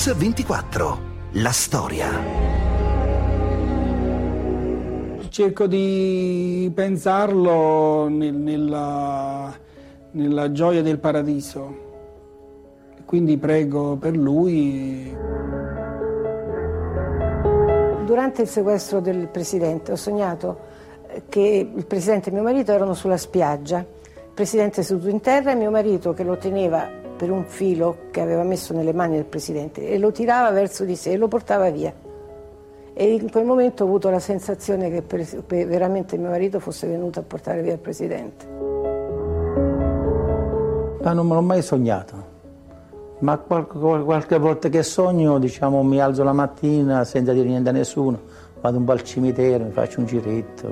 [0.00, 0.98] Mix 24.
[1.32, 2.08] La storia.
[5.28, 9.52] Cerco di pensarlo nel, nella,
[10.12, 11.88] nella gioia del paradiso.
[13.04, 15.14] Quindi prego per lui.
[18.06, 20.60] Durante il sequestro del presidente ho sognato
[21.28, 25.56] che il presidente e mio marito erano sulla spiaggia, il presidente seduto in terra e
[25.56, 29.86] mio marito che lo teneva per un filo che aveva messo nelle mani del presidente
[29.86, 31.92] e lo tirava verso di sé e lo portava via.
[32.94, 36.86] E in quel momento ho avuto la sensazione che per, per veramente mio marito fosse
[36.86, 38.46] venuto a portare via il presidente.
[41.02, 42.28] Ma non me l'ho mai sognato.
[43.18, 47.72] Ma qualche, qualche volta che sogno, diciamo, mi alzo la mattina senza dire niente a
[47.72, 48.18] nessuno,
[48.62, 50.68] vado un po' al cimitero, mi faccio un giretto.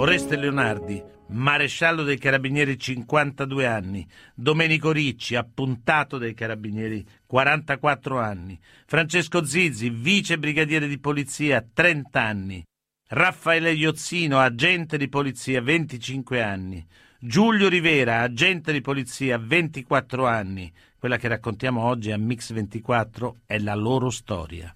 [0.00, 1.00] Oreste Leonardi,
[1.32, 10.38] maresciallo dei Carabinieri 52 anni, Domenico Ricci, appuntato dei Carabinieri 44 anni, Francesco Zizzi, vice
[10.38, 12.64] brigadiere di polizia 30 anni,
[13.08, 16.86] Raffaele Iozzino, agente di polizia 25 anni,
[17.18, 20.72] Giulio Rivera, agente di polizia 24 anni.
[20.98, 24.72] Quella che raccontiamo oggi a Mix 24 è la loro storia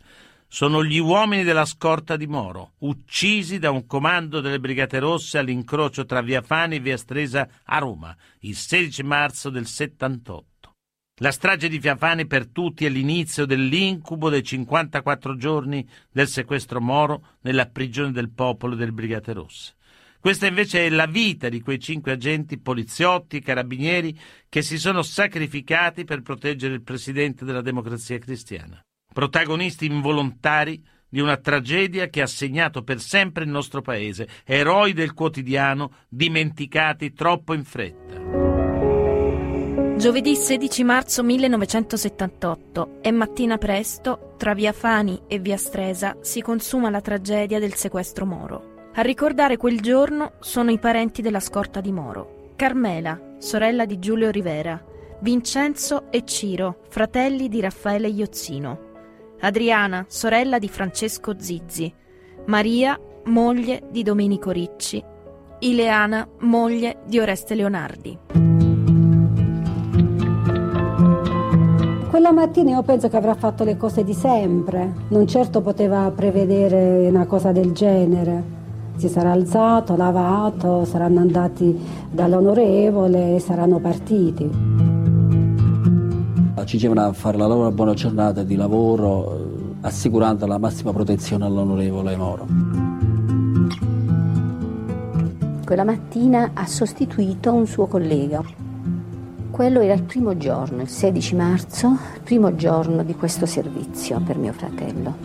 [0.57, 6.07] sono gli uomini della scorta di Moro, uccisi da un comando delle Brigate Rosse all'incrocio
[6.07, 10.73] tra Via Fani e Via Stresa a Roma, il 16 marzo del 78.
[11.21, 16.81] La strage di Via Fani per tutti è l'inizio dell'incubo dei 54 giorni del sequestro
[16.81, 19.75] Moro nella prigione del popolo delle Brigate Rosse.
[20.19, 24.19] Questa invece è la vita di quei cinque agenti, poliziotti, carabinieri,
[24.49, 28.83] che si sono sacrificati per proteggere il presidente della democrazia cristiana
[29.17, 35.15] protagonisti involontari di una tragedia che ha segnato per sempre il nostro paese, eroi del
[35.15, 38.21] quotidiano dimenticati troppo in fretta.
[39.97, 46.91] Giovedì 16 marzo 1978 è mattina presto, tra via Fani e via Stresa si consuma
[46.91, 48.91] la tragedia del sequestro Moro.
[48.97, 52.53] A ricordare quel giorno sono i parenti della scorta di Moro.
[52.55, 54.79] Carmela, sorella di Giulio Rivera,
[55.21, 58.87] Vincenzo e Ciro, fratelli di Raffaele Iozzino,
[59.41, 61.93] Adriana, sorella di Francesco Zizzi,
[62.47, 65.03] Maria, moglie di Domenico Ricci,
[65.59, 68.19] Ileana, moglie di Oreste Leonardi.
[72.09, 77.07] Quella mattina io penso che avrà fatto le cose di sempre, non certo poteva prevedere
[77.09, 78.55] una cosa del genere.
[78.97, 81.79] Si sarà alzato, lavato, saranno andati
[82.11, 84.86] dall'onorevole e saranno partiti
[86.67, 91.45] ci dicevano a fare la loro buona giornata di lavoro eh, assicurando la massima protezione
[91.45, 92.47] all'onorevole Moro.
[95.65, 98.43] Quella mattina ha sostituito un suo collega.
[99.51, 104.37] Quello era il primo giorno, il 16 marzo, il primo giorno di questo servizio per
[104.37, 105.17] mio fratello.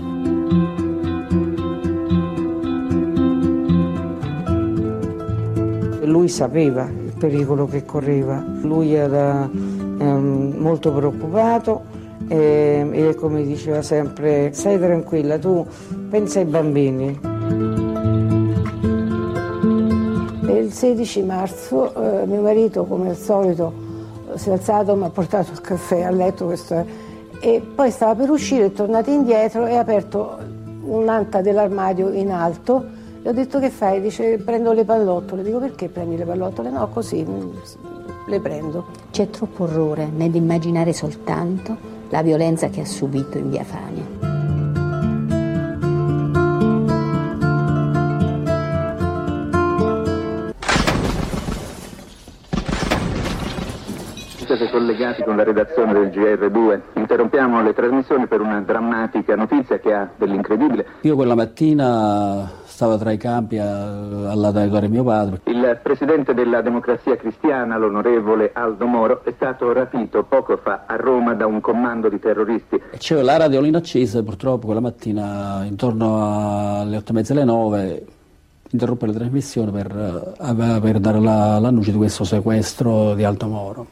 [6.06, 9.50] Lui sapeva il pericolo che correva, lui era
[10.02, 11.84] Ehm, molto preoccupato
[12.28, 15.66] e, e come diceva sempre stai tranquilla, tu
[16.10, 17.20] pensa ai bambini.
[20.52, 23.74] il 16 marzo eh, mio marito come al solito
[24.36, 26.86] si è alzato, mi ha portato il caffè a letto questo,
[27.40, 30.38] e poi stava per uscire, è tornato indietro e ha aperto
[30.84, 32.86] un'anta dell'armadio in alto
[33.22, 34.02] e ho detto che fai?
[34.02, 36.70] Dice prendo le pallottole, dico perché prendi le pallottole?
[36.70, 37.26] No, così
[38.26, 38.86] le prendo.
[39.12, 41.78] C'è troppo orrore nell'immaginare soltanto
[42.10, 44.30] la violenza che ha subito in via Fania.
[54.46, 56.82] Siete collegati con la redazione del GR2.
[56.96, 60.86] Interrompiamo le trasmissioni per una drammatica notizia che ha dell'incredibile.
[61.02, 64.52] Io quella mattina stava tra i campi alla
[64.88, 65.42] di mio padre.
[65.44, 71.34] Il presidente della democrazia cristiana, l'onorevole Aldo Moro, è stato rapito poco fa a Roma
[71.34, 72.82] da un comando di terroristi.
[72.98, 78.06] C'era la radiolina accesa purtroppo quella mattina intorno alle otto e mezza alle nove
[78.72, 83.88] interruppe la trasmissione per, eh, per dare l'annuncio di questo sequestro di Aldo Moro.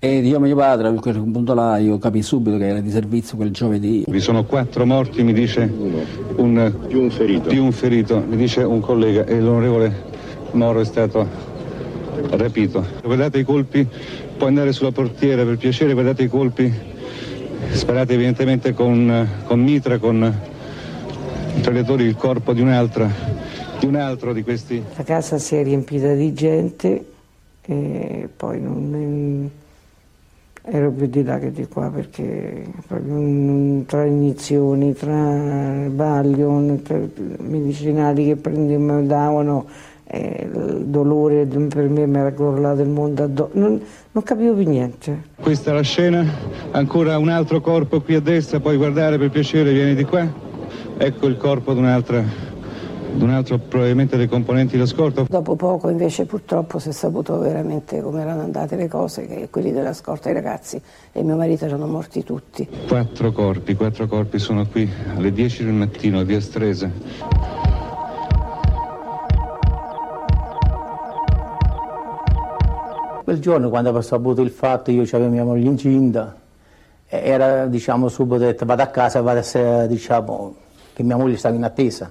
[0.00, 3.36] E io mio padre, a quel punto là, io capii subito che era di servizio
[3.36, 4.04] quel giovedì.
[4.06, 5.62] Vi sono quattro morti, mi dice
[6.36, 7.48] un, più un ferito.
[7.48, 9.92] Più un ferito, mi dice un collega, e l'onorevole
[10.52, 11.26] Moro è stato
[12.30, 12.86] rapito.
[13.02, 13.84] Guardate i colpi,
[14.36, 16.72] può andare sulla portiera per piacere, guardate i colpi,
[17.72, 20.32] sparati evidentemente con, con mitra, con
[21.60, 23.10] traiettori il corpo di un'altra,
[23.80, 24.80] di un altro di questi.
[24.94, 27.04] La casa si è riempita di gente
[27.62, 29.50] e poi non
[30.62, 32.64] ero più di là che di qua perché
[33.86, 36.22] tra iniezioni, tra tra
[37.38, 39.66] medicinali che prendevano, davano,
[40.10, 44.68] eh, il dolore per me mi era crollato il mondo addosso, non, non, capivo più
[44.68, 45.22] niente.
[45.40, 46.24] Questa è la scena,
[46.70, 50.26] ancora un altro corpo qui a destra, puoi guardare per piacere, vieni di qua,
[50.96, 52.56] ecco il corpo di un'altra
[53.16, 55.24] un altro probabilmente dei componenti dello scorta.
[55.28, 59.72] Dopo poco invece purtroppo si è saputo veramente come erano andate le cose, che quelli
[59.72, 60.80] della scorta, i ragazzi
[61.12, 62.68] e mio marito erano morti tutti.
[62.86, 66.92] Quattro corpi, quattro corpi sono qui alle 10 del mattino a Via Strese.
[73.24, 76.34] Quel giorno quando ho saputo il fatto io avevo mia moglie incinta,
[77.06, 80.54] era diciamo subito detto vado a casa, vado a diciamo
[80.94, 82.10] che mia moglie stava in attesa.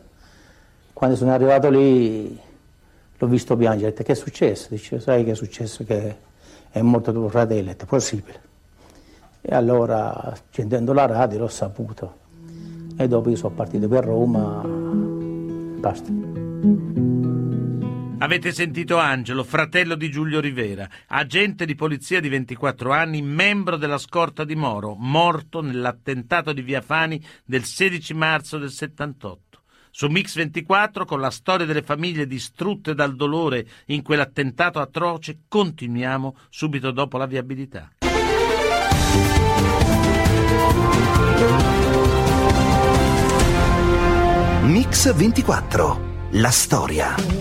[0.98, 2.36] Quando sono arrivato lì
[3.20, 4.70] l'ho visto piangere, detto che è successo?
[4.72, 5.84] Dice, sai che è successo?
[5.84, 6.18] Che
[6.72, 8.42] è morto tuo fratello, è possibile.
[9.42, 12.18] E allora, accendendo la radio, l'ho saputo.
[12.98, 16.12] E dopo io sono partito per Roma, basta.
[18.18, 24.00] Avete sentito Angelo, fratello di Giulio Rivera, agente di polizia di 24 anni, membro della
[24.00, 29.47] scorta di Moro, morto nell'attentato di Via Fani del 16 marzo del 78.
[30.00, 36.36] Su Mix 24, con la storia delle famiglie distrutte dal dolore in quell'attentato atroce, continuiamo
[36.52, 37.94] subito dopo la viabilità.
[44.66, 47.37] Mix 24, la storia.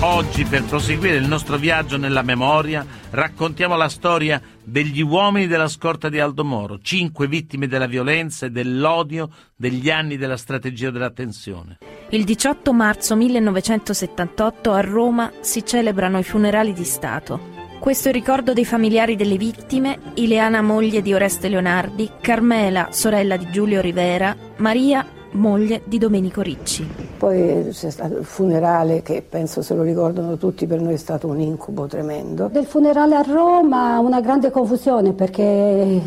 [0.00, 6.08] Oggi, per proseguire il nostro viaggio nella memoria, raccontiamo la storia degli uomini della scorta
[6.08, 11.78] di Aldo Moro, cinque vittime della violenza e dell'odio degli anni della strategia della tensione.
[12.08, 17.58] Il 18 marzo 1978 a Roma si celebrano i funerali di Stato.
[17.78, 23.36] Questo è il ricordo dei familiari delle vittime, Ileana moglie di Oreste Leonardi, Carmela sorella
[23.36, 26.88] di Giulio Rivera, Maria moglie di Domenico Ricci.
[27.18, 31.26] Poi c'è stato il funerale che penso se lo ricordano tutti, per noi è stato
[31.26, 32.48] un incubo tremendo.
[32.50, 36.00] Del funerale a Roma una grande confusione perché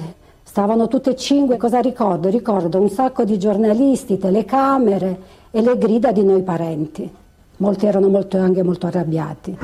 [0.44, 2.30] stavano tutte e cinque, cosa ricordo?
[2.30, 5.20] Ricordo un sacco di giornalisti, telecamere
[5.52, 7.10] e le grida di noi parenti.
[7.58, 9.58] Molti erano molto, anche molto arrabbiati.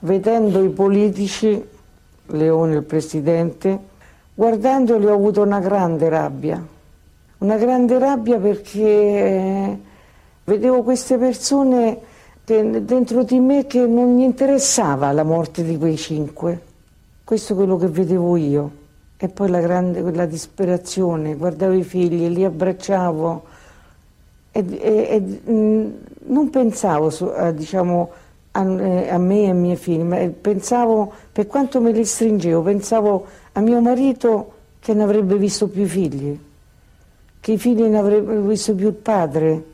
[0.00, 1.64] Vedendo i politici,
[2.26, 3.78] Leone il presidente,
[4.36, 6.62] guardandoli ho avuto una grande rabbia,
[7.38, 9.80] una grande rabbia perché
[10.44, 11.98] vedevo queste persone
[12.44, 16.60] dentro di me che non gli interessava la morte di quei cinque.
[17.24, 18.70] Questo è quello che vedevo io.
[19.16, 23.42] E poi la grande, quella disperazione, guardavo i figli, li abbracciavo
[24.52, 25.92] e, e, e
[26.26, 28.10] non pensavo a, diciamo,
[28.52, 33.26] a, a, me e ai miei figli, ma pensavo, per quanto me li stringevo, pensavo
[33.56, 36.38] a mio marito che ne avrebbe visto più figli,
[37.40, 39.64] che i figli ne avrebbero visto più il padre,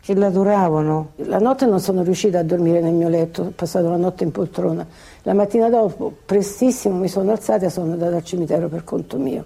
[0.00, 1.10] che l'adoravano.
[1.16, 4.32] La notte non sono riuscita a dormire nel mio letto, ho passato la notte in
[4.32, 4.84] poltrona.
[5.22, 9.44] La mattina dopo, prestissimo, mi sono alzata e sono andata al cimitero per conto mio,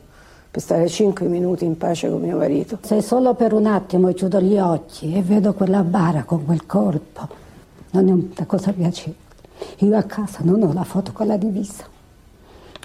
[0.50, 2.79] per stare cinque minuti in pace con mio marito.
[2.83, 7.29] Se solo per un attimo chiudo gli occhi e vedo quella bara con quel corpo,
[7.91, 9.16] non è una cosa piacevole.
[9.78, 11.85] Io a casa non ho la foto con la divisa,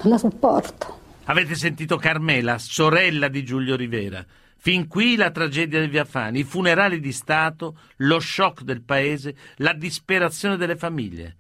[0.02, 1.06] non la sopporto.
[1.30, 4.26] Avete sentito Carmela, sorella di Giulio Rivera.
[4.56, 9.74] Fin qui la tragedia di Viafani, i funerali di Stato, lo shock del paese, la
[9.74, 11.36] disperazione delle famiglie.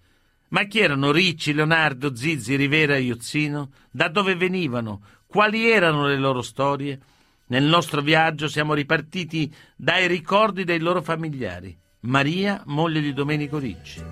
[0.49, 3.69] Ma chi erano Ricci, Leonardo, Zizzi, Rivera e Iozzino?
[3.89, 5.01] Da dove venivano?
[5.25, 6.99] Quali erano le loro storie?
[7.47, 11.75] Nel nostro viaggio siamo ripartiti dai ricordi dei loro familiari.
[12.01, 14.03] Maria, moglie di Domenico Ricci.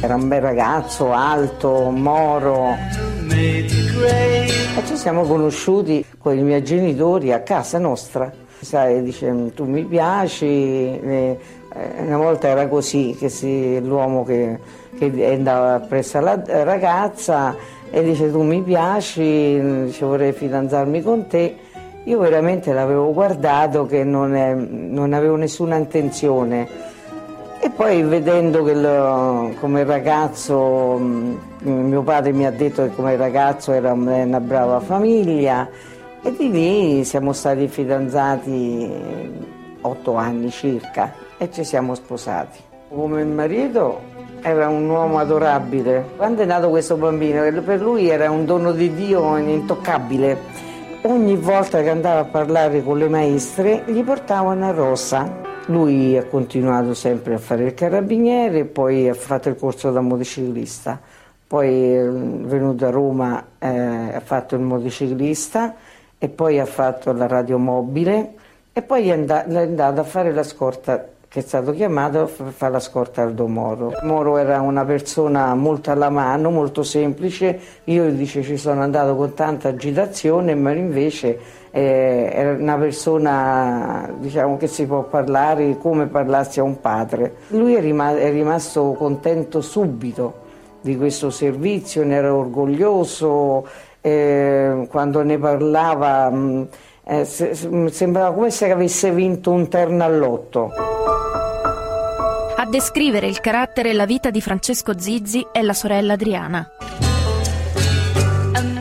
[0.00, 2.74] Era un bel ragazzo, alto, moro,
[4.86, 8.32] ci siamo conosciuti con i miei genitori a casa nostra.
[8.60, 11.38] Sai, dice, tu mi piaci, eh,
[11.98, 14.58] una volta era così, che si, l'uomo che,
[14.98, 17.54] che andava presso la ragazza
[17.90, 21.56] e dice tu mi piaci, vorrei fidanzarmi con te.
[22.04, 26.94] Io veramente l'avevo guardato che non, è, non avevo nessuna intenzione
[27.66, 33.16] e poi vedendo che lo, come ragazzo, mm, mio padre mi ha detto che come
[33.16, 35.68] ragazzo era una brava famiglia
[36.22, 38.88] e di lì siamo stati fidanzati
[39.80, 42.60] otto anni circa e ci siamo sposati.
[42.88, 44.00] Come marito
[44.42, 46.10] era un uomo adorabile.
[46.14, 50.38] Quando è nato questo bambino, per lui era un dono di Dio intoccabile.
[51.02, 56.24] Ogni volta che andava a parlare con le maestre gli portava una rosa lui ha
[56.24, 61.00] continuato sempre a fare il carabiniere poi ha fatto il corso da motociclista.
[61.46, 65.74] poi è venuto a Roma, eh, ha fatto il motociclista
[66.18, 68.34] e poi ha fatto la radiomobile
[68.72, 72.50] e poi è andato, è andato a fare la scorta che è stato chiamato per
[72.50, 73.92] fare la scorta al Moro.
[74.04, 79.34] Moro era una persona molto alla mano, molto semplice, io dice ci sono andato con
[79.34, 81.38] tanta agitazione, ma invece
[81.76, 87.34] eh, era una persona diciamo, che si può parlare come parlassi a un padre.
[87.48, 90.44] Lui è, rim- è rimasto contento subito
[90.80, 93.66] di questo servizio, ne era orgoglioso,
[94.00, 96.68] eh, quando ne parlava mh,
[97.04, 97.54] eh, se-
[97.90, 100.70] sembrava come se avesse vinto un terno all'otto.
[102.56, 106.70] A descrivere il carattere e la vita di Francesco Zizzi è la sorella Adriana.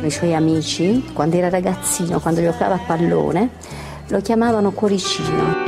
[0.05, 3.49] I suoi amici, quando era ragazzino, quando giocava a pallone,
[4.09, 5.63] lo chiamavano Cuoricino.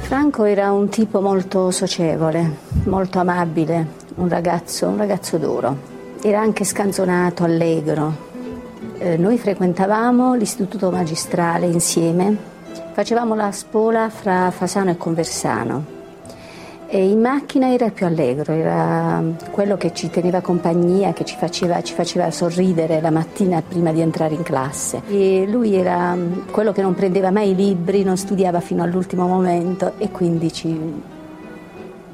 [0.00, 5.76] Franco era un tipo molto socievole, molto amabile, un ragazzo, un ragazzo d'oro.
[6.22, 8.16] Era anche scanzonato, allegro.
[8.96, 12.34] Eh, noi frequentavamo l'istituto magistrale insieme,
[12.92, 15.93] facevamo la spola fra Fasano e Conversano.
[16.86, 21.34] E in macchina era il più allegro, era quello che ci teneva compagnia, che ci
[21.36, 25.02] faceva, ci faceva sorridere la mattina prima di entrare in classe.
[25.08, 26.16] E lui era
[26.50, 31.02] quello che non prendeva mai i libri, non studiava fino all'ultimo momento e quindi ci,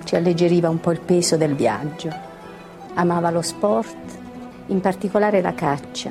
[0.05, 2.09] ci alleggeriva un po' il peso del viaggio.
[2.95, 3.97] Amava lo sport,
[4.67, 6.11] in particolare la caccia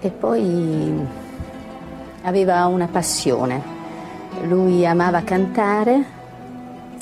[0.00, 1.06] e poi
[2.22, 3.76] aveva una passione.
[4.42, 6.16] Lui amava cantare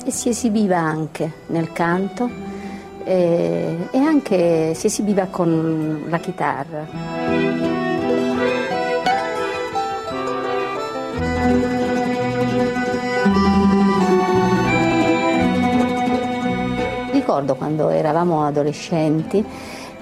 [0.07, 2.29] e si esibiva anche nel canto
[3.03, 6.87] e, e anche si esibiva con la chitarra.
[17.11, 19.43] Ricordo quando eravamo adolescenti,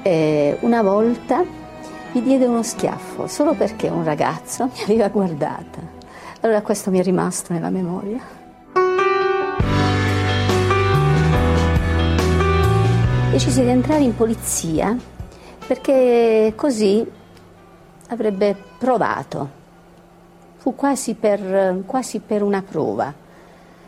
[0.03, 1.43] eh, una volta
[2.11, 5.81] mi diede uno schiaffo solo perché un ragazzo mi aveva guardata.
[6.41, 8.44] Allora questo mi è rimasto nella memoria.
[13.35, 14.97] Decise di entrare in polizia
[15.67, 17.05] perché così
[18.07, 19.49] avrebbe provato.
[20.55, 23.13] Fu quasi per, quasi per una prova.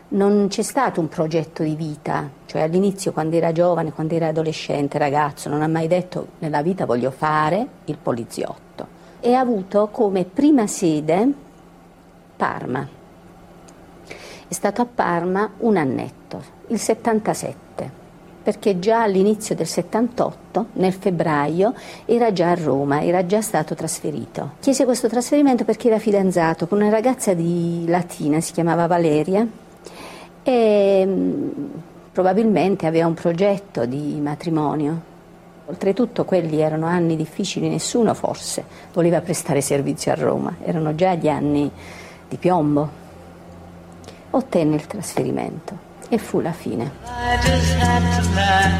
[0.08, 4.98] Non c'è stato un progetto di vita, cioè all'inizio quando era giovane, quando era adolescente,
[4.98, 8.86] ragazzo, non ha mai detto nella vita voglio fare il poliziotto.
[9.18, 11.32] E ha avuto come prima sede
[12.36, 12.86] Parma.
[14.46, 18.07] È stato a Parma un annetto, il 77
[18.48, 21.74] perché già all'inizio del 78, nel febbraio,
[22.06, 24.52] era già a Roma, era già stato trasferito.
[24.60, 29.46] Chiese questo trasferimento perché era fidanzato con una ragazza di Latina, si chiamava Valeria,
[30.42, 31.50] e mh,
[32.10, 34.98] probabilmente aveva un progetto di matrimonio.
[35.66, 38.64] Oltretutto quelli erano anni difficili, nessuno forse
[38.94, 41.70] voleva prestare servizio a Roma, erano già gli anni
[42.26, 42.88] di piombo.
[44.30, 46.92] Ottenne il trasferimento e fu la fine.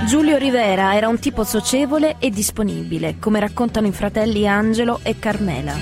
[0.07, 5.73] Giulio Rivera era un tipo socievole e disponibile, come raccontano i fratelli Angelo e Carmela.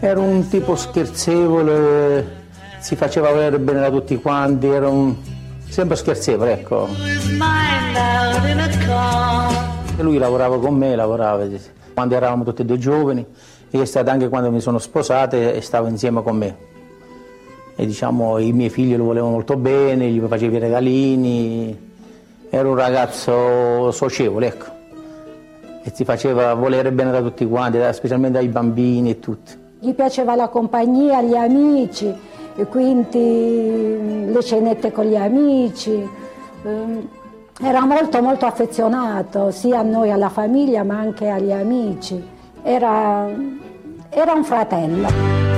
[0.00, 2.44] Era un tipo scherzevole,
[2.80, 5.14] si faceva volere bene da tutti quanti, era un...
[5.68, 6.88] sempre scherzevole, ecco.
[9.96, 11.46] E lui lavorava con me, lavorava
[11.94, 13.24] quando eravamo tutti e due giovani
[13.70, 16.74] e è stato anche quando mi sono sposate e stava insieme con me
[17.76, 21.78] e diciamo i miei figli lo volevano molto bene, gli facevo i regalini,
[22.48, 24.64] era un ragazzo socievole, ecco,
[25.82, 29.52] e si faceva volere bene da tutti quanti, specialmente dai bambini e tutti.
[29.78, 32.12] Gli piaceva la compagnia, gli amici,
[32.56, 36.08] e quindi le cenette con gli amici.
[37.60, 42.22] Era molto molto affezionato sia a noi, alla famiglia, ma anche agli amici.
[42.62, 43.28] Era,
[44.08, 45.55] era un fratello.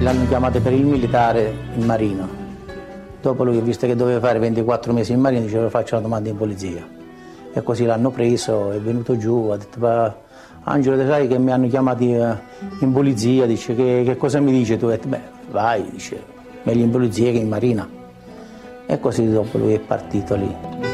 [0.00, 2.28] L'hanno chiamato per il militare in marino.
[3.20, 6.36] Dopo lui, visto che doveva fare 24 mesi in marina, diceva faccio una domanda in
[6.36, 6.86] polizia.
[7.52, 9.80] E così l'hanno preso, è venuto giù, ha detto
[10.62, 14.86] Angelo, sai che mi hanno chiamato in polizia, dice che, che cosa mi dice tu?
[14.86, 16.22] Ha detto, beh, vai, dice,
[16.62, 17.88] meglio in polizia che in marina.
[18.86, 20.87] E così dopo lui è partito lì.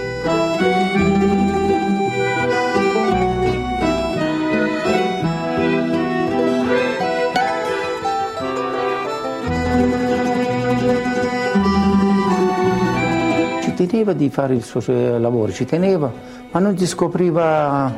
[13.87, 14.81] Teneva di fare il suo
[15.19, 16.11] lavoro, ci teneva,
[16.51, 17.93] ma non ti scopriva,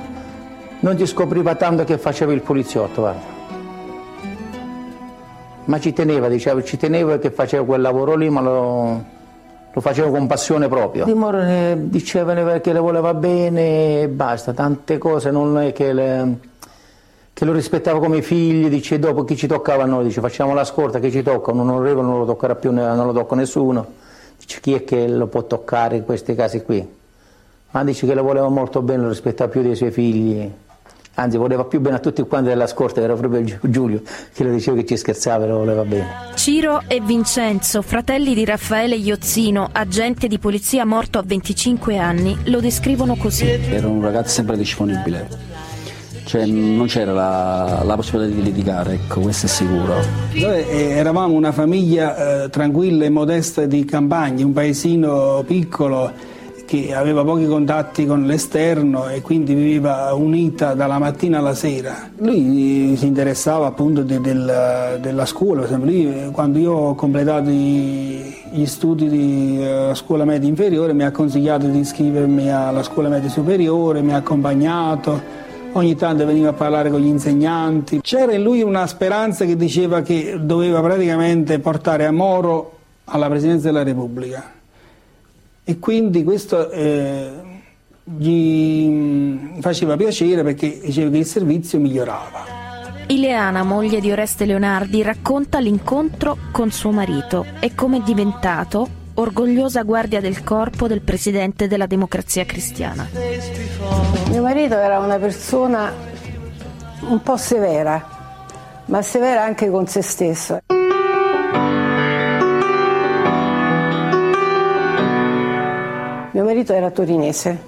[0.80, 3.34] non ti scopriva tanto che faceva il poliziotto, guarda.
[5.64, 9.04] Ma ci teneva, diceva, ci teneva che faceva quel lavoro lì, ma lo,
[9.72, 11.04] lo faceva con passione proprio.
[11.04, 11.12] Di
[11.88, 16.38] diceva che le voleva bene e basta, tante cose, non è che, le,
[17.32, 20.64] che lo rispettava come figli, dice dopo chi ci toccava a noi, dice facciamo la
[20.64, 23.86] scorta, chi ci tocca, un onorevole non lo toccherà più, non lo tocca nessuno,
[24.46, 26.86] dice chi è che lo può toccare in questi casi qui,
[27.72, 30.50] ma dice che lo voleva molto bene, lo rispettava più dei suoi figli
[31.16, 34.76] anzi voleva più bene a tutti quanti della scorta, era proprio Giulio che lo diceva
[34.78, 36.06] che ci scherzava e lo voleva bene.
[36.34, 42.60] Ciro e Vincenzo, fratelli di Raffaele Iozzino, agente di polizia morto a 25 anni, lo
[42.60, 43.46] descrivono così.
[43.46, 45.28] Era un ragazzo sempre disponibile,
[46.26, 49.94] cioè non c'era la, la possibilità di litigare, ecco, questo è sicuro.
[50.32, 56.34] Noi eh, eravamo una famiglia eh, tranquilla e modesta di campagna, un paesino piccolo
[56.66, 62.10] che aveva pochi contatti con l'esterno e quindi viveva unita dalla mattina alla sera.
[62.16, 67.50] Lui si interessava appunto de, del, della scuola, per esempio lui, quando io ho completato
[67.50, 73.28] gli studi di uh, scuola media inferiore mi ha consigliato di iscrivermi alla scuola media
[73.28, 75.44] superiore, mi ha accompagnato.
[75.72, 78.00] Ogni tanto veniva a parlare con gli insegnanti.
[78.00, 83.66] C'era in lui una speranza che diceva che doveva praticamente portare a Moro alla Presidenza
[83.66, 84.54] della Repubblica
[85.68, 87.30] e quindi questo eh,
[88.04, 92.44] gli mm, faceva piacere perché diceva che il servizio migliorava.
[93.08, 99.82] Ileana, moglie di Oreste Leonardi, racconta l'incontro con suo marito e come è diventato orgogliosa
[99.82, 103.08] guardia del corpo del presidente della democrazia cristiana.
[104.30, 105.92] Mio marito era una persona
[107.08, 108.04] un po' severa,
[108.86, 110.60] ma severa anche con se stesso.
[116.32, 117.58] Mio marito era torinese,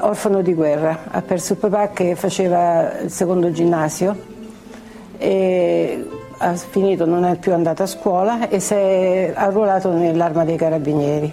[0.00, 4.16] orfano di guerra, ha perso il papà che faceva il secondo ginnasio,
[6.38, 11.32] ha finito, non è più andato a scuola e si è arruolato nell'arma dei carabinieri.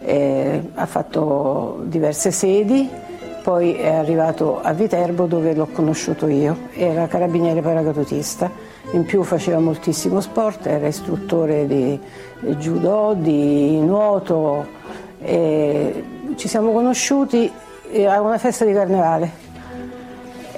[0.00, 2.88] E ha fatto diverse sedi,
[3.42, 8.50] poi è arrivato a Viterbo dove l'ho conosciuto io, era carabiniere paracadutista,
[8.92, 11.98] in più faceva moltissimo sport, era istruttore di
[12.56, 14.66] judo, di nuoto,
[15.20, 16.04] e
[16.36, 17.50] ci siamo conosciuti
[18.06, 19.47] a una festa di carnevale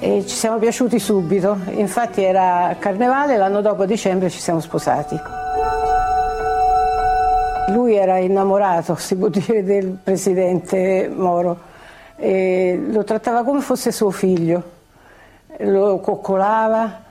[0.03, 5.15] e ci siamo piaciuti subito, infatti era carnevale, l'anno dopo a dicembre ci siamo sposati.
[7.67, 11.69] Lui era innamorato, si può dire, del presidente Moro.
[12.15, 14.63] E lo trattava come fosse suo figlio,
[15.59, 17.03] lo coccolava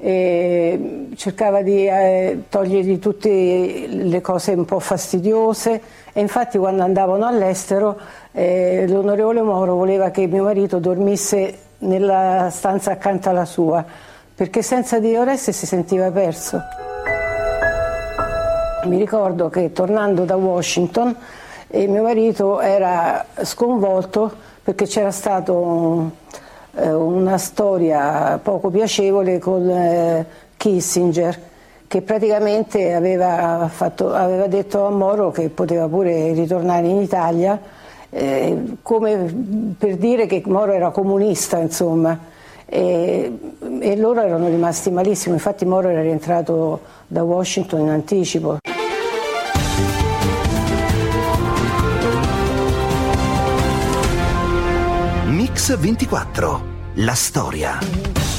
[0.00, 5.82] e cercava di eh, togliergli tutte le cose un po' fastidiose.
[6.10, 8.00] E infatti quando andavano all'estero
[8.32, 13.84] eh, l'onorevole Moro voleva che mio marito dormisse nella stanza accanto alla sua
[14.34, 16.62] perché senza di Oreste si sentiva perso.
[18.84, 21.14] Mi ricordo che tornando da Washington
[21.66, 24.32] eh, mio marito era sconvolto
[24.64, 26.10] perché c'era stato
[26.74, 30.24] eh, una storia poco piacevole con eh,
[30.56, 31.48] Kissinger
[31.86, 37.60] che praticamente aveva, fatto, aveva, detto a Moro che poteva pure ritornare in Italia
[38.10, 42.18] eh, come per dire che Moro era comunista insomma.
[42.72, 43.32] E,
[43.80, 48.58] e loro erano rimasti malissimo infatti Moro era rientrato da Washington in anticipo.
[55.26, 57.78] Mix 24 la storia.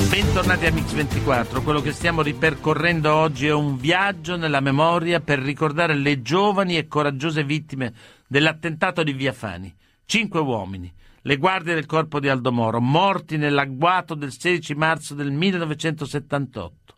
[0.10, 5.94] Bentornati a Mix24, quello che stiamo ripercorrendo oggi è un viaggio nella memoria per ricordare
[5.94, 7.94] le giovani e coraggiose vittime
[8.32, 9.76] dell'attentato di Via Fani.
[10.06, 10.90] Cinque uomini,
[11.24, 16.96] le guardie del corpo di Aldo Moro, morti nell'agguato del 16 marzo del 1978.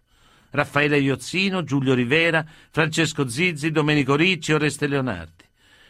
[0.52, 5.44] Raffaele Iozzino, Giulio Rivera, Francesco Zizzi, Domenico Ricci, Oreste Leonardi.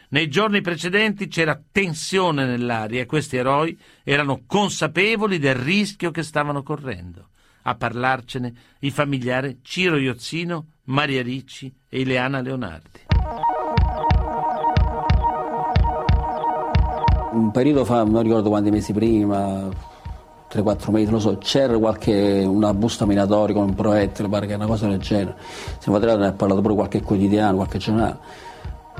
[0.08, 6.62] Nei giorni precedenti c'era tensione nell'aria e questi eroi erano consapevoli del rischio che stavano
[6.62, 7.28] correndo.
[7.64, 13.00] A parlarcene i familiari Ciro Iozzino, Maria Ricci e Ileana Leonardi.
[17.34, 19.68] Un periodo fa, non ricordo quanti mesi prima,
[20.52, 24.66] 3-4 mesi, non so, c'era qualche, una busta minatoria con un proiettile, pare che una
[24.66, 25.34] cosa del genere.
[25.80, 28.18] Siamo arrivati, ne ha parlato pure qualche quotidiano, qualche giornale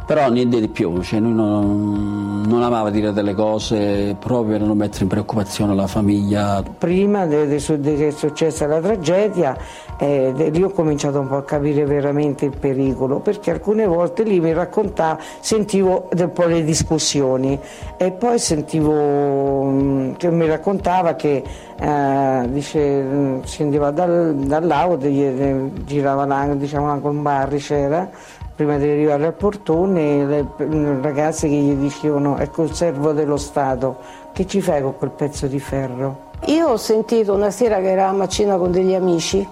[0.07, 4.77] però niente di più, cioè lui non, non, amava dire delle cose proprio per non
[4.77, 6.63] mettere in preoccupazione la famiglia.
[6.77, 9.57] Prima che è successa la tragedia,
[9.97, 14.41] eh, lì ho cominciato un po' a capire veramente il pericolo, perché alcune volte lì
[14.41, 17.59] mi raccontava, sentivo un po' le discussioni
[17.97, 21.43] e poi sentivo mm, che mi raccontava che
[21.81, 25.09] eh, dice, scendeva dal, dall'auto,
[25.85, 28.11] girava là, diciamo anche un bar c'era,
[28.55, 30.47] prima di arrivare al portone, le,
[31.01, 33.97] ragazze che gli dicevano ecco il servo dello Stato,
[34.33, 36.31] che ci fai con quel pezzo di ferro?
[36.47, 39.47] Io ho sentito una sera che eravamo a cena con degli amici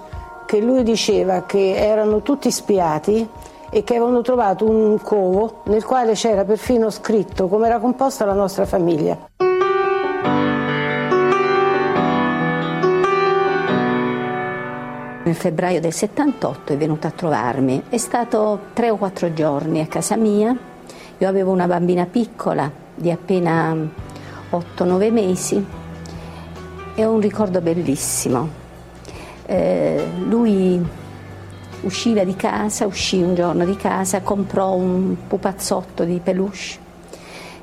[0.46, 3.26] che lui diceva che erano tutti spiati
[3.70, 8.34] e che avevano trovato un covo nel quale c'era perfino scritto come era composta la
[8.34, 9.16] nostra famiglia.
[15.32, 19.86] Nel febbraio del 78 è venuto a trovarmi, è stato tre o quattro giorni a
[19.86, 20.54] casa mia,
[21.16, 23.74] io avevo una bambina piccola di appena
[24.50, 25.66] 8-9 mesi
[26.94, 28.46] e ho un ricordo bellissimo.
[29.46, 30.86] Eh, lui
[31.80, 36.78] usciva di casa, uscì un giorno di casa, comprò un pupazzotto di peluche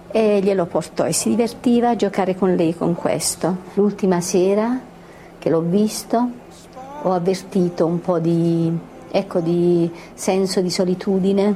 [0.09, 3.57] e glielo portò e si divertiva a giocare con lei con questo.
[3.75, 4.79] L'ultima sera
[5.37, 6.47] che l'ho visto
[7.01, 8.71] ho avvertito un po' di,
[9.09, 11.55] ecco, di senso di solitudine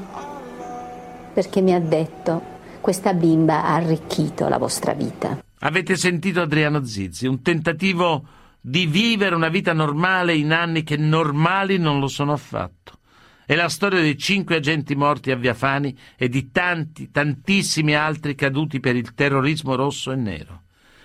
[1.34, 5.42] perché mi ha detto questa bimba ha arricchito la vostra vita.
[5.60, 8.26] Avete sentito Adriano Zizzi, un tentativo
[8.60, 13.00] di vivere una vita normale in anni che normali non lo sono affatto.
[13.46, 18.36] È la storia dei cinque agenti morti a Via Fani e di tanti, tantissimi altri
[18.36, 20.62] caduti per il terrorismo rosso e nero.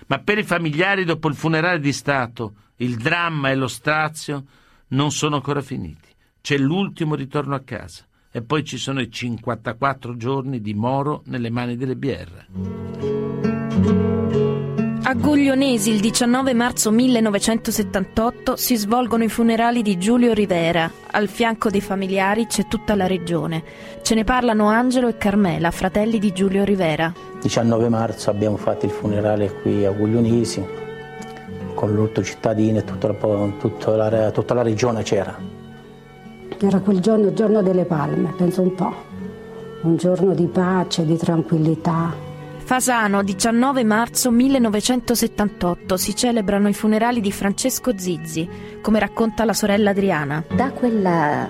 [0.07, 4.43] Ma per i familiari, dopo il funerale di Stato, il dramma e lo strazio
[4.89, 6.07] non sono ancora finiti.
[6.41, 11.49] C'è l'ultimo ritorno a casa e poi ci sono i 54 giorni di Moro nelle
[11.49, 12.45] mani delle BR.
[15.01, 20.89] A Guglionesi il 19 marzo 1978 si svolgono i funerali di Giulio Rivera.
[21.11, 23.63] Al fianco dei familiari c'è tutta la regione.
[24.03, 27.11] Ce ne parlano Angelo e Carmela, fratelli di Giulio Rivera.
[27.41, 30.88] 19 marzo abbiamo fatto il funerale qui a Guglionesi
[31.79, 33.13] con l'ultimo cittadino e tutta la,
[33.57, 35.33] tutta, la, tutta la regione c'era.
[36.59, 38.93] Era quel giorno, il giorno delle palme, penso un po'.
[39.83, 42.13] Un giorno di pace, di tranquillità,
[42.69, 48.47] Fasano, 19 marzo 1978, si celebrano i funerali di Francesco Zizzi,
[48.81, 50.43] come racconta la sorella Adriana.
[50.53, 51.49] Da quella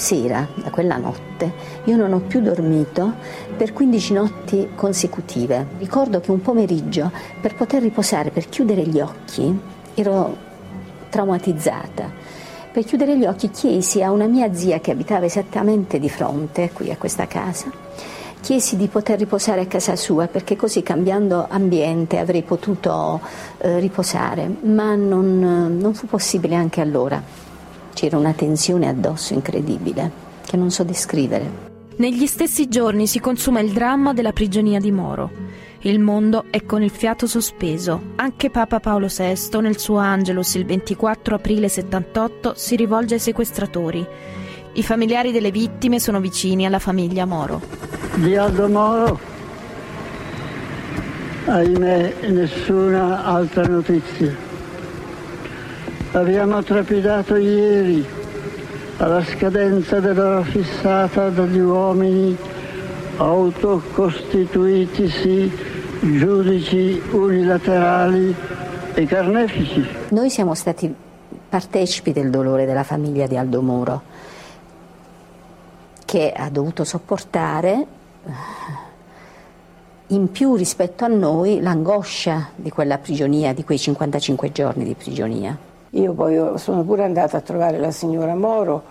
[0.00, 1.52] sera, da quella notte,
[1.84, 3.12] io non ho più dormito
[3.56, 5.66] per 15 notti consecutive.
[5.78, 9.56] Ricordo che un pomeriggio, per poter riposare, per chiudere gli occhi,
[9.94, 10.36] ero
[11.08, 12.10] traumatizzata.
[12.72, 16.90] Per chiudere gli occhi chiesi a una mia zia che abitava esattamente di fronte qui
[16.90, 17.70] a questa casa
[18.40, 23.20] chiesi di poter riposare a casa sua perché così cambiando ambiente avrei potuto
[23.58, 27.49] eh, riposare, ma non, non fu possibile anche allora.
[28.00, 30.10] C'era una tensione addosso incredibile
[30.46, 31.68] che non so descrivere.
[31.96, 35.30] Negli stessi giorni si consuma il dramma della prigionia di Moro.
[35.80, 38.12] Il mondo è con il fiato sospeso.
[38.16, 44.06] Anche Papa Paolo VI, nel suo Angelus il 24 aprile 78, si rivolge ai sequestratori.
[44.72, 47.60] I familiari delle vittime sono vicini alla famiglia Moro
[48.14, 49.20] di Aldo Moro,
[51.44, 54.49] ahimè nessuna altra notizia.
[56.12, 58.04] Abbiamo trepidato ieri
[58.96, 62.36] alla scadenza dell'ora fissata dagli uomini
[63.16, 65.52] autocostituitisi
[66.00, 68.34] giudici unilaterali
[68.94, 69.86] e carnefici.
[70.08, 70.92] Noi siamo stati
[71.48, 74.02] partecipi del dolore della famiglia di Aldo Moro
[76.04, 77.86] che ha dovuto sopportare
[80.08, 85.68] in più rispetto a noi l'angoscia di quella prigionia, di quei 55 giorni di prigionia.
[85.90, 88.82] Io poi sono pure andata a trovare la signora Moro,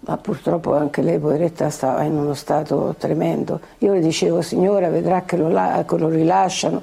[0.00, 3.60] ma purtroppo anche lei, poveretta, stava in uno stato tremendo.
[3.78, 6.82] Io le dicevo, signora, vedrà che lo, che lo rilasciano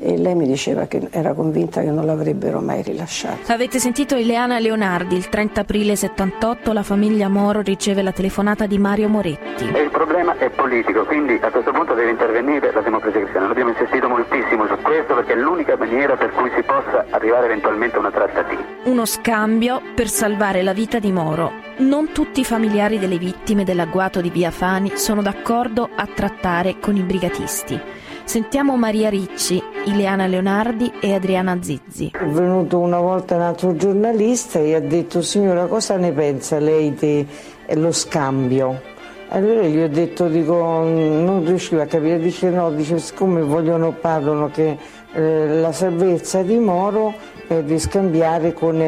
[0.00, 3.52] e lei mi diceva che era convinta che non l'avrebbero mai rilasciato.
[3.52, 8.78] Avete sentito Ileana Leonardi, il 30 aprile 78 la famiglia Moro riceve la telefonata di
[8.78, 9.70] Mario Moretti.
[9.72, 13.46] E il problema è politico, quindi a questo punto deve intervenire la democrazia cristiana.
[13.46, 17.46] Noi abbiamo insistito moltissimo su questo perché è l'unica maniera per cui si possa arrivare
[17.46, 18.62] eventualmente a una trattativa.
[18.84, 21.52] Uno scambio per salvare la vita di Moro.
[21.78, 26.96] Non tutti i familiari delle vittime dell'agguato di Via Fani sono d'accordo a trattare con
[26.96, 27.99] i brigatisti.
[28.30, 32.12] Sentiamo Maria Ricci, Ileana Leonardi e Adriana Zizzi.
[32.14, 36.94] È venuto una volta un altro giornalista e ha detto signora cosa ne pensa lei
[36.94, 38.82] dello scambio?
[39.30, 44.48] Allora gli ho detto, dico, non riusciva a capire, dice no, dice siccome vogliono, parlano
[44.48, 44.78] che
[45.12, 47.12] eh, la salvezza di Moro
[47.48, 48.80] è di scambiare con,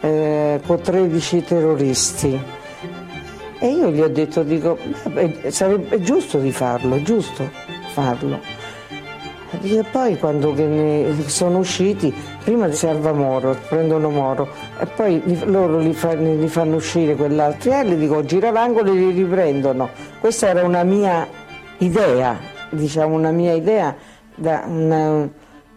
[0.00, 2.40] eh, con 13 terroristi.
[3.58, 4.78] E io gli ho detto, dico,
[5.12, 7.46] beh, sarebbe giusto di farlo, è giusto
[7.92, 8.65] farlo.
[9.50, 10.54] E poi quando
[11.26, 16.76] sono usciti prima salva Moro, prendono Moro e poi li, loro li, fa, li, fanno
[16.76, 19.88] uscire quell'altro e gli dico gira l'angolo e li riprendono.
[20.20, 21.26] Questa era una mia
[21.78, 22.36] idea,
[22.70, 23.94] diciamo una mia idea
[24.34, 25.28] da una,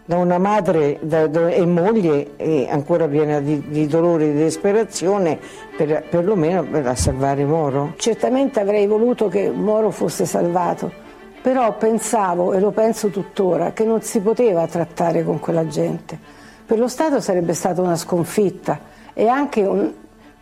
[0.04, 4.44] da una madre da, da, e moglie e ancora piena di, di dolore e di
[4.44, 5.38] disperazione
[5.78, 7.94] per, perlomeno per salvare Moro.
[7.98, 11.08] Certamente avrei voluto che Moro fosse salvato,
[11.42, 16.38] però pensavo e lo penso tuttora che non si poteva trattare con quella gente
[16.70, 18.80] per lo Stato sarebbe stata una sconfitta
[19.16, 19.92] e anche un,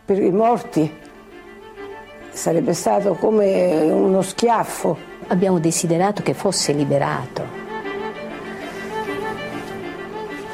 [0.03, 0.93] per i morti
[2.31, 4.97] sarebbe stato come uno schiaffo.
[5.27, 7.45] Abbiamo desiderato che fosse liberato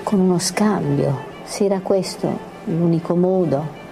[0.03, 3.82] con uno scambio, se era questo l'unico modo.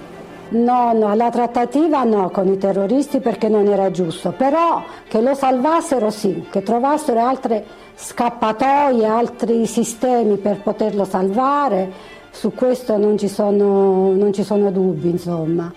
[0.51, 5.33] No, no, la trattativa no con i terroristi perché non era giusto, però che lo
[5.33, 7.63] salvassero sì, che trovassero altre
[7.95, 11.89] scappatoie, altri sistemi per poterlo salvare,
[12.31, 15.71] su questo non ci sono, non ci sono dubbi, insomma.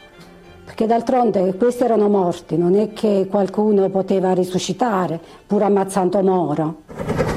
[0.65, 7.34] Perché d'altronde questi erano morti, non è che qualcuno poteva risuscitare, pur ammazzando Moro.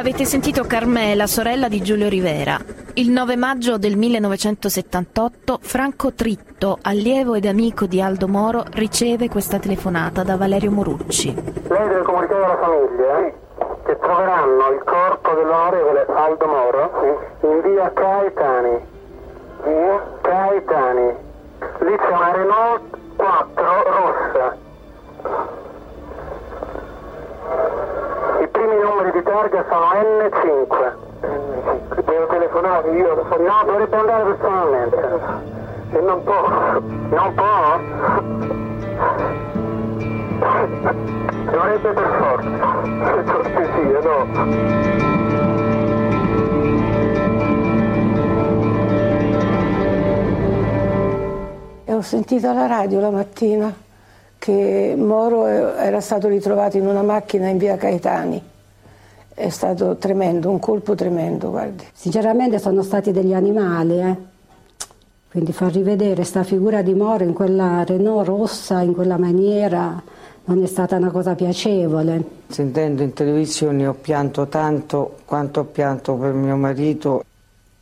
[0.00, 2.58] Avete sentito Carmela, sorella di Giulio Rivera.
[2.94, 9.58] Il 9 maggio del 1978 Franco Tritto, allievo ed amico di Aldo Moro, riceve questa
[9.58, 11.34] telefonata da Valerio Morucci.
[11.34, 13.34] Lei deve comunicare alla famiglia eh?
[13.84, 18.80] che troveranno il corpo dell'onorevole Aldo Moro in via Caetani.
[19.64, 21.14] Via Caetani.
[21.80, 24.68] Lì c'è una Renault 4 rossa.
[28.50, 30.92] I primi numeri di targa sono N5.
[31.22, 32.04] N5.
[32.04, 33.14] Devo telefonare io?
[33.14, 34.96] No, dovrebbe andare personalmente.
[35.92, 36.48] E non può.
[37.10, 37.78] Non può?
[41.52, 42.50] Dovrebbe per forza.
[43.32, 44.26] Cortesia, no.
[51.84, 53.88] E ho sentito alla radio la mattina
[54.40, 58.42] che Moro era stato ritrovato in una macchina in via Caetani.
[59.34, 61.84] È stato tremendo, un colpo tremendo, guardi.
[61.92, 64.16] Sinceramente sono stati degli animali, eh?
[65.30, 70.02] Quindi far rivedere questa figura di Moro in quella Renault rossa, in quella maniera,
[70.44, 72.24] non è stata una cosa piacevole.
[72.48, 77.24] Sentendo in televisione ho pianto tanto quanto ho pianto per mio marito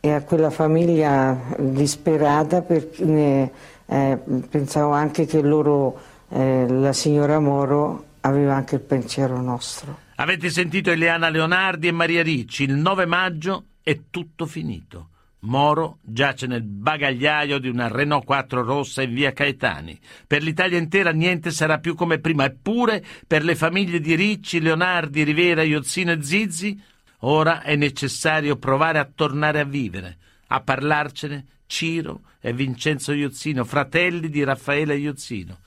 [0.01, 3.51] e a quella famiglia disperata perché
[3.85, 4.17] eh,
[4.49, 5.95] pensavo anche che loro,
[6.29, 10.07] eh, la signora Moro aveva anche il pensiero nostro.
[10.15, 15.09] Avete sentito Eliana Leonardi e Maria Ricci, il 9 maggio è tutto finito.
[15.43, 19.97] Moro giace nel bagagliaio di una Renault 4 rossa in via Caetani.
[20.27, 25.23] Per l'Italia intera niente sarà più come prima, eppure per le famiglie di Ricci, Leonardi,
[25.23, 26.77] Rivera, Iozzino e Zizzi,
[27.19, 34.29] ora è necessario provare a tornare a vivere, a parlarcene Ciro e Vincenzo Iozzino, fratelli
[34.29, 35.59] di Raffaele Iozzino.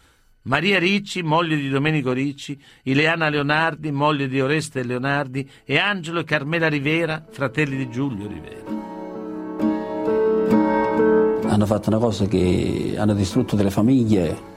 [0.42, 6.24] Maria Ricci, moglie di Domenico Ricci, Ileana Leonardi, moglie di Oreste Leonardi e Angelo e
[6.24, 8.82] Carmela Rivera, fratelli di Giulio Rivera
[11.52, 14.50] hanno fatto una cosa che hanno distrutto delle famiglie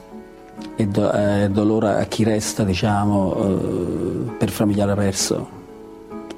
[0.77, 5.49] e, do, eh, dolore a chi resta, diciamo, eh, per familiare perso.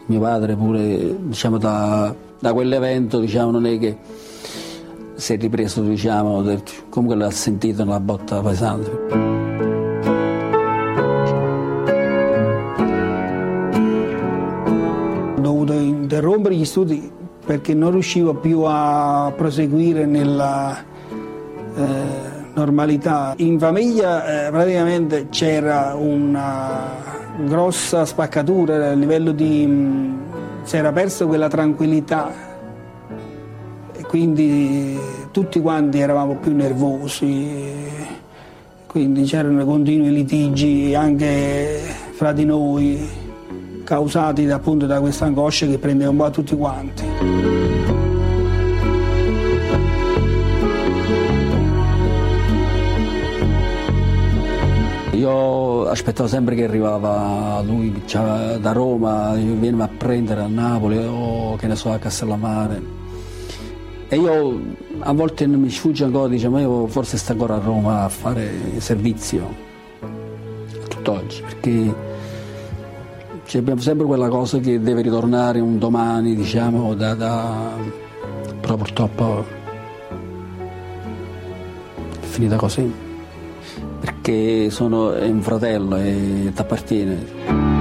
[0.08, 3.98] Mio padre pure, diciamo, da, da quell'evento, diciamo, non è che
[5.18, 6.44] si è ripreso, diciamo,
[6.90, 8.90] comunque l'ha sentito una botta pesante.
[15.36, 17.12] Ho dovuto interrompere gli studi
[17.44, 20.78] perché non riuscivo più a proseguire nella
[21.76, 21.84] eh,
[22.54, 23.34] normalità.
[23.38, 26.94] In famiglia eh, praticamente c'era una
[27.44, 29.66] grossa spaccatura a livello di...
[29.66, 30.26] Mh,
[30.62, 32.47] si era perso quella tranquillità
[34.08, 34.98] quindi
[35.32, 37.48] tutti quanti eravamo più nervosi,
[38.88, 41.80] quindi c'erano continui litigi anche
[42.12, 43.26] fra di noi
[43.84, 47.04] causati appunto da questa angoscia che prendeva un po' a tutti quanti.
[55.14, 61.56] Io aspettavo sempre che arrivava lui cioè, da Roma, veniva a prendere a Napoli o
[61.56, 63.07] che ne so a Castellammare.
[64.10, 64.62] E io
[65.00, 68.10] a volte non mi sfugge ancora, dice ma io forse sto ancora a Roma a
[68.10, 69.54] fare servizio,
[70.88, 71.94] tutt'oggi, perché
[73.46, 77.72] cioè abbiamo sempre quella cosa che deve ritornare un domani, diciamo, da, da...
[78.62, 79.46] però purtroppo
[82.22, 82.90] è finita così,
[84.00, 87.77] perché sono è un fratello e ti appartiene.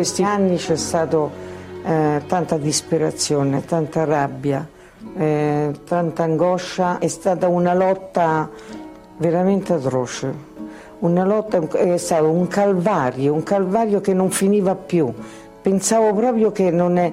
[0.00, 1.28] Questi anni c'è stata
[1.84, 4.66] eh, tanta disperazione, tanta rabbia,
[5.14, 8.48] eh, tanta angoscia, è stata una lotta
[9.18, 10.32] veramente atroce.
[11.00, 15.12] Una lotta, è stato un calvario, un calvario che non finiva più.
[15.60, 17.12] Pensavo proprio che non è,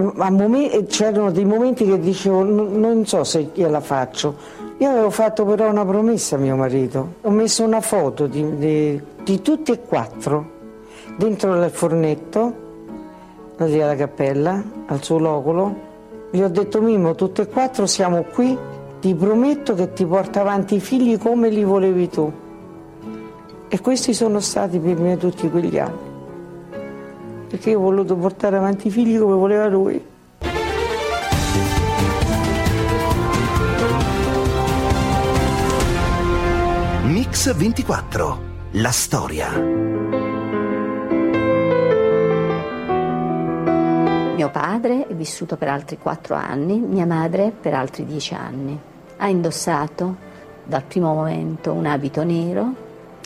[0.00, 4.34] momenti, c'erano dei momenti che dicevo non so se gliela faccio.
[4.78, 9.00] Io avevo fatto però una promessa a mio marito, ho messo una foto di, di,
[9.22, 10.51] di tutti e quattro
[11.16, 12.52] dentro il fornetto,
[13.58, 15.90] lì alla cappella, al suo loculo.
[16.30, 18.56] Gli ho detto Mimmo, tutti e quattro siamo qui,
[19.00, 22.32] ti prometto che ti porto avanti i figli come li volevi tu.
[23.68, 26.10] E questi sono stati per me tutti quegli anni
[27.52, 30.02] perché io ho voluto portare avanti i figli come voleva lui.
[37.02, 38.38] Mix 24,
[38.70, 39.91] la storia.
[44.52, 48.78] Padre è vissuto per altri quattro anni, mia madre per altri dieci anni.
[49.16, 50.16] Ha indossato
[50.62, 52.72] dal primo momento un abito nero,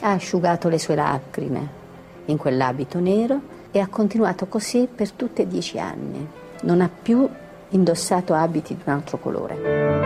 [0.00, 1.84] ha asciugato le sue lacrime
[2.26, 6.26] in quell'abito nero e ha continuato così per tutti e dieci anni.
[6.62, 7.28] Non ha più
[7.70, 10.04] indossato abiti di un altro colore.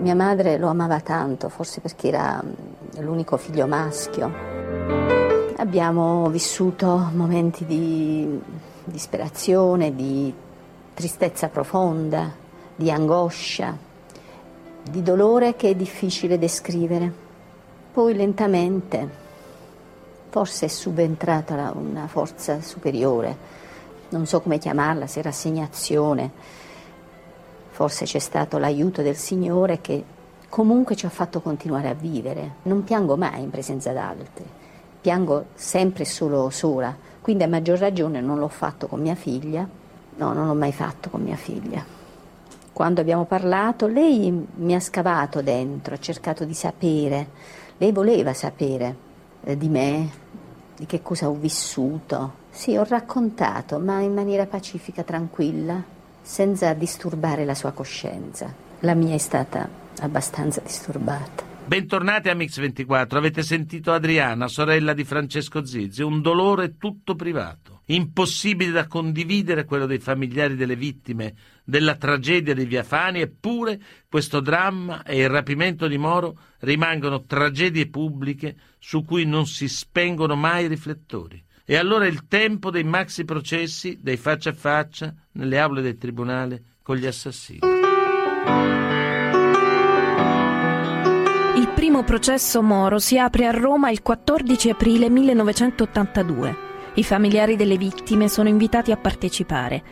[0.00, 5.29] Mia madre lo amava tanto, forse perché era mm, l'unico figlio maschio.
[5.60, 8.40] Abbiamo vissuto momenti di
[8.82, 10.32] disperazione, di
[10.94, 12.32] tristezza profonda,
[12.74, 13.76] di angoscia,
[14.90, 17.12] di dolore che è difficile descrivere.
[17.92, 19.06] Poi lentamente
[20.30, 23.36] forse è subentrata una forza superiore,
[24.08, 26.30] non so come chiamarla, se rassegnazione,
[27.68, 30.02] forse c'è stato l'aiuto del Signore che
[30.48, 32.54] comunque ci ha fatto continuare a vivere.
[32.62, 34.58] Non piango mai in presenza d'altri,
[35.00, 39.66] piango sempre solo sola, quindi a maggior ragione non l'ho fatto con mia figlia,
[40.16, 41.84] no, non l'ho mai fatto con mia figlia.
[42.72, 47.28] Quando abbiamo parlato, lei mi ha scavato dentro, ha cercato di sapere,
[47.78, 48.96] lei voleva sapere
[49.44, 50.10] eh, di me,
[50.76, 52.38] di che cosa ho vissuto.
[52.50, 55.82] Sì, ho raccontato, ma in maniera pacifica, tranquilla,
[56.22, 58.52] senza disturbare la sua coscienza.
[58.80, 59.68] La mia è stata
[60.00, 61.49] abbastanza disturbata.
[61.70, 63.14] Bentornati a Mix24.
[63.14, 69.86] Avete sentito Adriana, sorella di Francesco Zizzi, un dolore tutto privato, impossibile da condividere quello
[69.86, 75.86] dei familiari delle vittime della tragedia di Via Fani, eppure questo dramma e il rapimento
[75.86, 81.40] di Moro rimangono tragedie pubbliche su cui non si spengono mai i riflettori.
[81.64, 86.78] E allora il tempo dei maxi processi, dei faccia a faccia, nelle aule del tribunale
[86.82, 87.79] con gli assassini.
[92.00, 96.56] Primo processo Moro si apre a Roma il 14 aprile 1982.
[96.94, 99.82] I familiari delle vittime sono invitati a partecipare.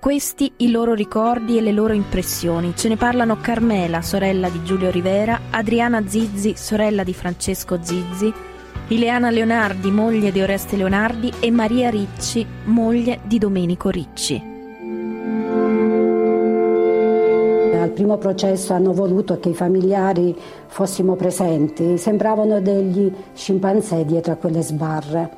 [0.00, 2.74] Questi i loro ricordi e le loro impressioni.
[2.76, 8.32] Ce ne parlano Carmela, sorella di Giulio Rivera, Adriana Zizzi, sorella di Francesco Zizzi,
[8.88, 14.57] Ileana Leonardi, moglie di Oreste Leonardi e Maria Ricci, moglie di Domenico Ricci.
[17.98, 20.32] Primo processo hanno voluto che i familiari
[20.68, 25.30] fossimo presenti, sembravano degli scimpanzé dietro a quelle sbarre,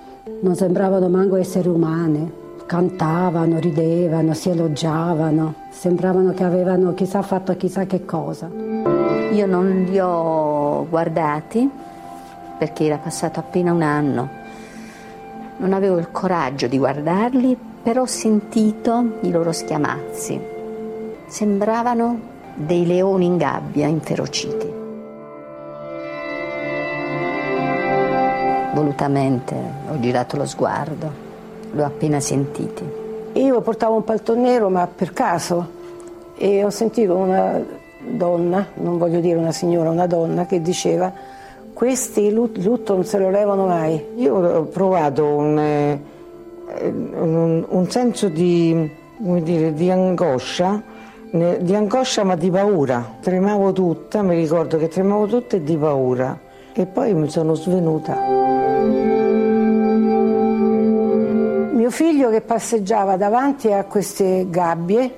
[0.42, 2.30] non sembravano manco esseri umani
[2.66, 8.48] cantavano, ridevano, si elogiavano, sembravano che avevano chissà fatto chissà che cosa.
[9.32, 11.68] Io non li ho guardati
[12.58, 14.28] perché era passato appena un anno.
[15.56, 20.40] Non avevo il coraggio di guardarli, però ho sentito i loro schiamazzi.
[21.26, 22.29] Sembravano
[22.66, 24.72] dei leoni in gabbia, inferociti.
[28.74, 29.54] Volutamente
[29.90, 31.28] ho girato lo sguardo
[31.72, 32.84] l'ho appena sentiti.
[33.34, 35.78] Io portavo un palto nero ma per caso
[36.36, 37.62] e ho sentito una
[38.00, 41.12] donna, non voglio dire una signora, una donna che diceva
[41.72, 44.04] questi lutto non se lo levano mai.
[44.16, 46.00] Io ho provato un, eh,
[46.88, 50.82] un, un senso di, dire, di angoscia,
[51.30, 53.16] di angoscia ma di paura.
[53.20, 56.38] Tremavo tutta, mi ricordo che tremavo tutta e di paura.
[56.72, 58.60] E poi mi sono svenuta
[61.90, 65.12] mio figlio che passeggiava davanti a queste gabbie,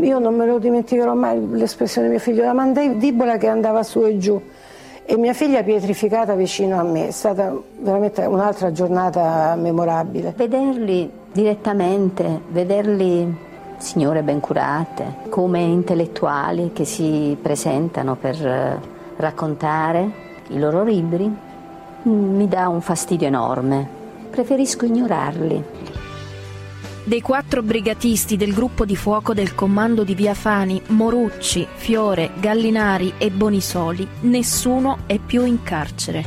[0.00, 4.02] io non me lo dimenticherò mai l'espressione di mio figlio, la mandibola che andava su
[4.02, 4.40] e giù
[5.04, 10.32] e mia figlia pietrificata vicino a me, è stata veramente un'altra giornata memorabile.
[10.34, 13.36] Vederli direttamente, vederli
[13.78, 18.80] signore ben curate, come intellettuali che si presentano per
[19.16, 21.30] raccontare i loro libri,
[22.02, 23.88] mi dà un fastidio enorme.
[24.30, 25.64] Preferisco ignorarli.
[27.04, 33.14] Dei quattro brigatisti del gruppo di fuoco del comando di Via Fani, Morucci, Fiore, Gallinari
[33.16, 36.24] e Bonisoli, nessuno è più in carcere.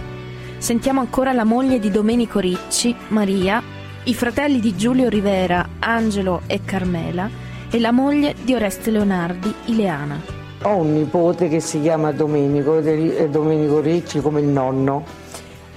[0.57, 3.61] Sentiamo ancora la moglie di Domenico Ricci, Maria,
[4.09, 7.29] i fratelli di Giulio Rivera, Angelo e Carmela
[7.69, 10.19] e la moglie di Oreste Leonardi, Ileana.
[10.63, 15.05] Ho un nipote che si chiama Domenico, Domenico Ricci come il nonno.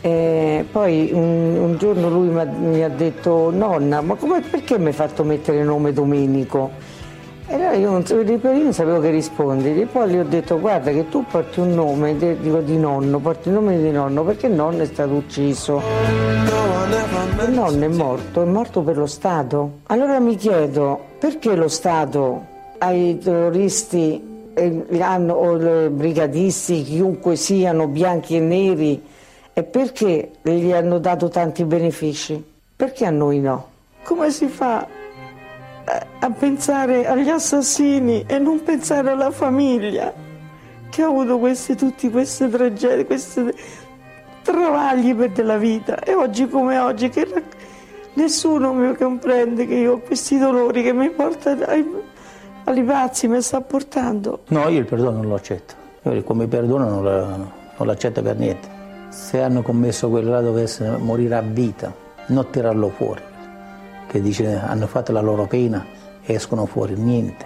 [0.00, 4.94] E poi un, un giorno lui mi ha detto nonna ma come, perché mi hai
[4.94, 6.70] fatto mettere il nome Domenico?
[7.52, 11.10] E allora io non, io non sapevo che rispondere, poi gli ho detto guarda che
[11.10, 14.80] tu porti un nome dico, di nonno, porti il nome di nonno perché il nonno
[14.80, 15.82] è stato ucciso.
[17.44, 19.80] Il nonno è morto, è morto per lo Stato.
[19.88, 22.42] Allora mi chiedo perché lo Stato
[22.78, 24.50] ai terroristi
[24.98, 29.02] hanno, o brigadisti, chiunque siano, bianchi e neri,
[29.52, 32.42] e perché gli hanno dato tanti benefici?
[32.74, 33.66] Perché a noi no?
[34.04, 35.00] Come si fa
[36.24, 40.12] a pensare agli assassini e non pensare alla famiglia
[40.88, 43.52] che ha avuto queste, tutte queste tragedie, questi
[44.42, 47.26] travagli per della vita e oggi come oggi che
[48.14, 51.84] nessuno mi comprende che io ho questi dolori che mi porta ai,
[52.64, 54.42] ai pazzi, mi sta portando.
[54.48, 58.36] No, io il perdono non lo accetto, io come perdono non, lo, non l'accetto per
[58.36, 58.68] niente.
[59.08, 61.92] Se hanno commesso quello là dovessero morire a vita,
[62.26, 63.22] non tirarlo fuori,
[64.06, 67.44] che dice hanno fatto la loro pena escono fuori, niente,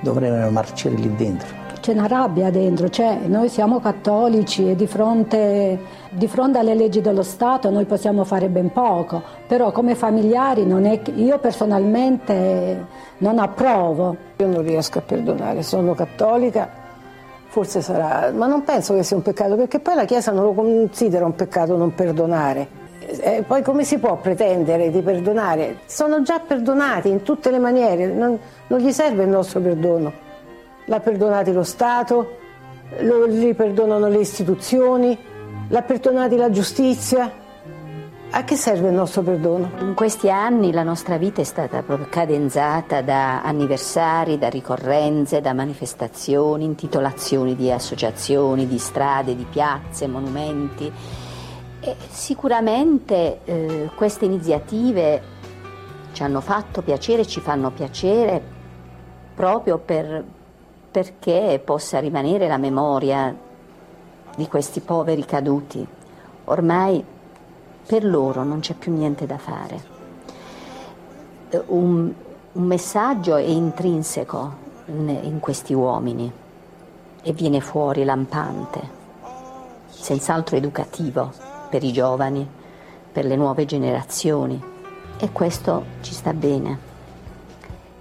[0.00, 5.78] dovrebbero marciare lì dentro c'è una rabbia dentro, cioè noi siamo cattolici e di fronte,
[6.08, 11.00] di fronte, alle leggi dello Stato noi possiamo fare ben poco, però come familiari è,
[11.16, 12.86] io personalmente
[13.18, 14.16] non approvo.
[14.38, 16.70] Io non riesco a perdonare, sono cattolica,
[17.48, 20.52] forse sarà, ma non penso che sia un peccato, perché poi la Chiesa non lo
[20.54, 22.83] considera un peccato non perdonare.
[23.20, 25.78] E poi come si può pretendere di perdonare?
[25.86, 30.24] Sono già perdonati in tutte le maniere, non, non gli serve il nostro perdono
[30.86, 32.36] l'ha perdonato lo Stato,
[33.00, 35.16] lo, gli perdonano le istituzioni,
[35.68, 37.42] l'ha perdonato la giustizia.
[38.36, 39.70] A che serve il nostro perdono?
[39.78, 45.52] In questi anni la nostra vita è stata proprio cadenzata da anniversari, da ricorrenze, da
[45.52, 50.92] manifestazioni, intitolazioni di associazioni, di strade, di piazze, monumenti.
[52.08, 55.22] Sicuramente eh, queste iniziative
[56.12, 58.40] ci hanno fatto piacere, ci fanno piacere
[59.34, 60.24] proprio per,
[60.90, 63.36] perché possa rimanere la memoria
[64.34, 65.86] di questi poveri caduti.
[66.44, 67.04] Ormai
[67.86, 69.92] per loro non c'è più niente da fare.
[71.66, 72.12] Un,
[72.52, 74.52] un messaggio è intrinseco
[74.86, 76.32] in, in questi uomini
[77.22, 78.80] e viene fuori lampante,
[79.88, 82.48] senz'altro educativo per i giovani,
[83.10, 84.62] per le nuove generazioni
[85.18, 86.78] e questo ci sta bene.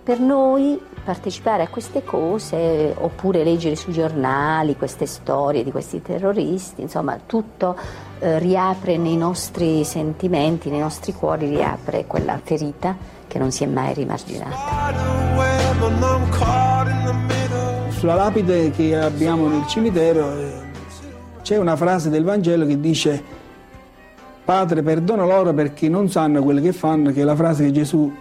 [0.03, 6.82] Per noi partecipare a queste cose oppure leggere sui giornali queste storie di questi terroristi,
[6.82, 7.76] insomma tutto
[8.19, 12.95] eh, riapre nei nostri sentimenti, nei nostri cuori, riapre quella ferita
[13.26, 14.55] che non si è mai rimarginata.
[17.89, 20.61] Sulla lapide che abbiamo nel cimitero eh,
[21.41, 23.33] c'è una frase del Vangelo che dice
[24.46, 28.12] Padre perdona loro perché non sanno quello che fanno, che è la frase che Gesù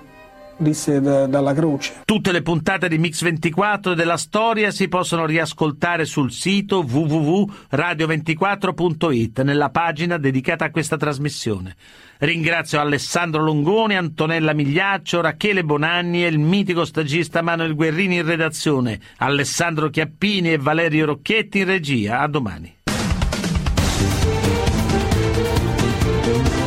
[0.57, 2.03] disse da, dalla croce.
[2.05, 10.19] Tutte le puntate di Mix24 della storia si possono riascoltare sul sito www.radio24.it nella pagina
[10.19, 11.75] dedicata a questa trasmissione.
[12.19, 19.01] Ringrazio Alessandro Longoni, Antonella Migliaccio, Rachele Bonanni e il mitico stagista Manuel Guerrini in redazione,
[19.19, 22.21] Alessandro Chiappini e Valerio Rocchetti in regia.
[22.21, 22.82] A domani.
[26.33, 26.62] Thank you.